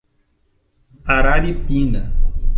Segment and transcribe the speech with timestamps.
[1.15, 2.01] Araripina